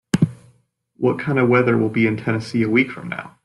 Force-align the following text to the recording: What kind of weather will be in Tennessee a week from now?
What 0.97 1.19
kind 1.19 1.37
of 1.37 1.47
weather 1.47 1.77
will 1.77 1.89
be 1.91 2.07
in 2.07 2.17
Tennessee 2.17 2.63
a 2.63 2.69
week 2.71 2.89
from 2.89 3.07
now? 3.07 3.37